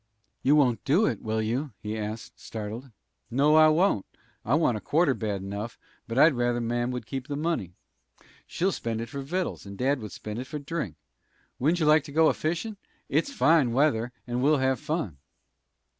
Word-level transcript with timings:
"You 0.41 0.55
won't 0.55 0.83
do 0.83 1.05
it, 1.05 1.21
will 1.21 1.43
you?" 1.43 1.73
he 1.79 1.95
asked, 1.95 2.39
startled. 2.39 2.89
"No, 3.29 3.55
I 3.55 3.67
won't. 3.67 4.03
I 4.43 4.55
want 4.55 4.75
a 4.75 4.81
quarter 4.81 5.13
bad 5.13 5.41
enough, 5.43 5.77
but 6.07 6.17
I'd 6.17 6.33
rather 6.33 6.59
mam 6.59 6.89
would 6.89 7.05
keep 7.05 7.27
the 7.27 7.35
money. 7.35 7.73
She'll 8.47 8.71
spend 8.71 8.99
it 9.01 9.09
for 9.09 9.21
vittles, 9.21 9.63
and 9.63 9.77
dad 9.77 9.99
would 9.99 10.11
spend 10.11 10.39
it 10.39 10.47
for 10.47 10.57
drink. 10.57 10.95
Wouldn't 11.59 11.79
you 11.79 11.85
like 11.85 12.03
to 12.05 12.11
go 12.11 12.29
a 12.29 12.33
fishin'? 12.33 12.77
It's 13.09 13.31
fine 13.31 13.73
weather, 13.73 14.11
and 14.25 14.41
we'll 14.41 14.57
have 14.57 14.79
fun." 14.79 15.19